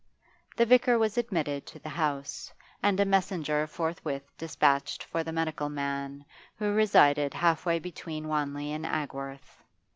[0.55, 2.51] The vicar was admitted to the house,
[2.81, 6.25] and a messenger forthwith despatched for the medical man,
[6.57, 9.61] who resided halfway between Wanley and Agworth.